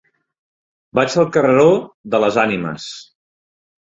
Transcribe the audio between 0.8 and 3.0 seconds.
Vaig al carreró de les Ànimes.